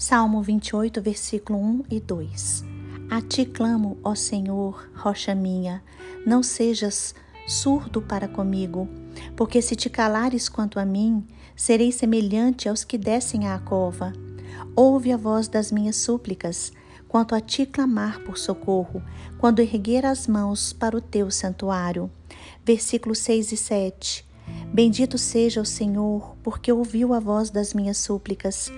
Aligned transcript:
Salmo 0.00 0.40
28, 0.40 1.02
versículo 1.02 1.58
1 1.58 1.84
e 1.90 2.00
2. 2.00 2.64
A 3.10 3.20
ti 3.20 3.44
clamo, 3.44 3.98
ó 4.02 4.14
Senhor, 4.14 4.88
rocha 4.94 5.34
minha, 5.34 5.84
não 6.26 6.42
sejas 6.42 7.14
surdo 7.46 8.00
para 8.00 8.26
comigo, 8.26 8.88
porque 9.36 9.60
se 9.60 9.76
te 9.76 9.90
calares 9.90 10.48
quanto 10.48 10.80
a 10.80 10.86
mim, 10.86 11.26
serei 11.54 11.92
semelhante 11.92 12.66
aos 12.66 12.82
que 12.82 12.96
descem 12.96 13.46
à 13.46 13.58
cova. 13.58 14.14
Ouve 14.74 15.12
a 15.12 15.18
voz 15.18 15.48
das 15.48 15.70
minhas 15.70 15.96
súplicas, 15.96 16.72
quanto 17.06 17.34
a 17.34 17.40
ti 17.42 17.66
clamar 17.66 18.20
por 18.20 18.38
socorro, 18.38 19.02
quando 19.36 19.60
erguer 19.60 20.06
as 20.06 20.26
mãos 20.26 20.72
para 20.72 20.96
o 20.96 21.02
teu 21.02 21.30
santuário. 21.30 22.10
Versículos 22.64 23.18
6 23.18 23.52
e 23.52 23.56
7. 23.58 24.26
Bendito 24.72 25.18
seja 25.18 25.60
o 25.60 25.66
Senhor, 25.66 26.38
porque 26.42 26.72
ouviu 26.72 27.12
a 27.12 27.20
voz 27.20 27.50
das 27.50 27.74
minhas 27.74 27.98
súplicas. 27.98 28.72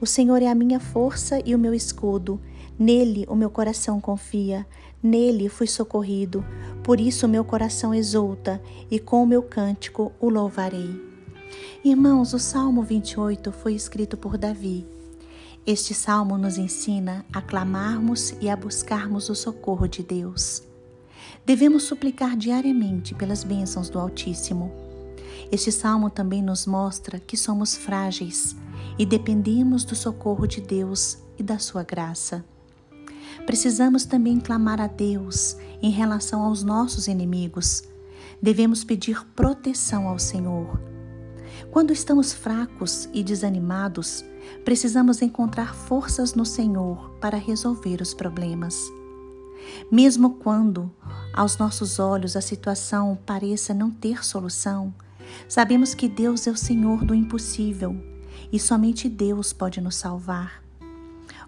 O 0.00 0.06
Senhor 0.06 0.42
é 0.42 0.48
a 0.48 0.54
minha 0.54 0.78
força 0.78 1.40
e 1.44 1.54
o 1.54 1.58
meu 1.58 1.72
escudo. 1.72 2.40
Nele 2.78 3.24
o 3.28 3.34
meu 3.34 3.48
coração 3.48 3.98
confia, 3.98 4.66
nele 5.02 5.48
fui 5.48 5.66
socorrido. 5.66 6.44
Por 6.82 7.00
isso 7.00 7.24
o 7.24 7.28
meu 7.28 7.44
coração 7.44 7.94
exulta 7.94 8.60
e 8.90 8.98
com 8.98 9.22
o 9.22 9.26
meu 9.26 9.42
cântico 9.42 10.12
o 10.20 10.28
louvarei. 10.28 10.90
Irmãos, 11.82 12.34
o 12.34 12.38
Salmo 12.38 12.82
28 12.82 13.50
foi 13.52 13.74
escrito 13.74 14.16
por 14.16 14.36
Davi. 14.36 14.86
Este 15.66 15.94
salmo 15.94 16.36
nos 16.36 16.58
ensina 16.58 17.24
a 17.32 17.40
clamarmos 17.40 18.34
e 18.40 18.50
a 18.50 18.56
buscarmos 18.56 19.28
o 19.30 19.34
socorro 19.34 19.88
de 19.88 20.02
Deus. 20.02 20.62
Devemos 21.44 21.84
suplicar 21.84 22.36
diariamente 22.36 23.14
pelas 23.14 23.42
bênçãos 23.42 23.88
do 23.88 23.98
Altíssimo. 23.98 24.85
Este 25.50 25.70
salmo 25.70 26.10
também 26.10 26.42
nos 26.42 26.66
mostra 26.66 27.18
que 27.18 27.36
somos 27.36 27.76
frágeis 27.76 28.56
e 28.98 29.04
dependemos 29.04 29.84
do 29.84 29.94
socorro 29.94 30.46
de 30.46 30.60
Deus 30.60 31.18
e 31.38 31.42
da 31.42 31.58
sua 31.58 31.82
graça. 31.82 32.44
Precisamos 33.44 34.04
também 34.04 34.40
clamar 34.40 34.80
a 34.80 34.86
Deus 34.86 35.56
em 35.80 35.90
relação 35.90 36.42
aos 36.42 36.62
nossos 36.62 37.06
inimigos. 37.06 37.84
Devemos 38.42 38.82
pedir 38.82 39.24
proteção 39.34 40.08
ao 40.08 40.18
Senhor. 40.18 40.80
Quando 41.70 41.92
estamos 41.92 42.32
fracos 42.32 43.08
e 43.12 43.22
desanimados, 43.22 44.24
precisamos 44.64 45.22
encontrar 45.22 45.74
forças 45.74 46.34
no 46.34 46.44
Senhor 46.44 47.10
para 47.20 47.36
resolver 47.36 48.00
os 48.00 48.14
problemas. 48.14 48.76
Mesmo 49.90 50.34
quando, 50.34 50.90
aos 51.32 51.56
nossos 51.58 51.98
olhos, 51.98 52.36
a 52.36 52.40
situação 52.40 53.18
pareça 53.26 53.74
não 53.74 53.90
ter 53.90 54.24
solução, 54.24 54.94
sabemos 55.48 55.94
que 55.94 56.08
Deus 56.08 56.46
é 56.46 56.50
o 56.50 56.56
Senhor 56.56 57.04
do 57.04 57.14
impossível 57.14 57.96
e 58.52 58.58
somente 58.58 59.08
Deus 59.08 59.52
pode 59.52 59.80
nos 59.80 59.96
salvar. 59.96 60.62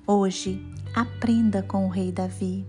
Hoje, 0.06 0.64
aprenda 0.94 1.62
com 1.62 1.86
o 1.86 1.90
rei 1.90 2.10
Davi. 2.10 2.66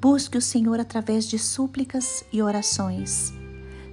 Busque 0.00 0.36
o 0.36 0.42
Senhor 0.42 0.80
através 0.80 1.26
de 1.26 1.38
súplicas 1.38 2.24
e 2.32 2.42
orações. 2.42 3.32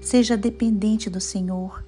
Seja 0.02 0.36
dependente 0.36 1.10
do 1.10 1.22
Senhor. 1.22 1.84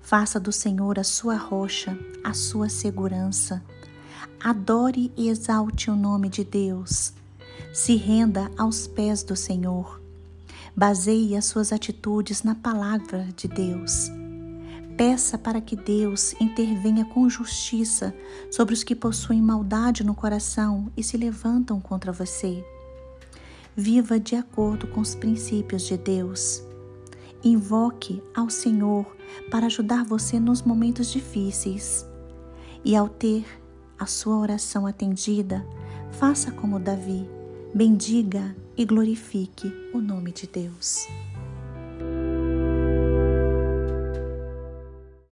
Faça 0.00 0.38
do 0.38 0.52
Senhor 0.52 0.98
a 0.98 1.04
sua 1.04 1.36
rocha, 1.36 1.98
a 2.22 2.32
sua 2.32 2.68
segurança. 2.68 3.62
Adore 4.38 5.12
e 5.16 5.28
exalte 5.28 5.90
o 5.90 5.96
nome 5.96 6.28
de 6.28 6.44
Deus. 6.44 7.12
Se 7.72 7.96
renda 7.96 8.50
aos 8.56 8.86
pés 8.86 9.22
do 9.24 9.34
Senhor. 9.34 10.00
Baseie 10.76 11.34
as 11.34 11.46
suas 11.46 11.72
atitudes 11.72 12.42
na 12.42 12.54
palavra 12.54 13.26
de 13.34 13.48
Deus. 13.48 14.10
Peça 14.94 15.38
para 15.38 15.58
que 15.58 15.74
Deus 15.74 16.34
intervenha 16.38 17.02
com 17.02 17.30
justiça 17.30 18.14
sobre 18.50 18.74
os 18.74 18.84
que 18.84 18.94
possuem 18.94 19.40
maldade 19.40 20.04
no 20.04 20.14
coração 20.14 20.92
e 20.94 21.02
se 21.02 21.16
levantam 21.16 21.80
contra 21.80 22.12
você. 22.12 22.62
Viva 23.74 24.20
de 24.20 24.36
acordo 24.36 24.86
com 24.88 25.00
os 25.00 25.14
princípios 25.14 25.86
de 25.86 25.96
Deus. 25.96 26.62
Invoque 27.42 28.22
ao 28.34 28.50
Senhor 28.50 29.06
para 29.50 29.64
ajudar 29.66 30.04
você 30.04 30.38
nos 30.38 30.60
momentos 30.60 31.10
difíceis. 31.10 32.04
E 32.84 32.94
ao 32.94 33.08
ter 33.08 33.46
a 33.98 34.04
sua 34.04 34.36
oração 34.36 34.86
atendida, 34.86 35.66
faça 36.10 36.50
como 36.50 36.78
Davi, 36.78 37.26
bendiga 37.74 38.54
e 38.76 38.84
glorifique 38.84 39.72
o 39.94 40.00
nome 40.00 40.32
de 40.32 40.46
Deus. 40.46 41.06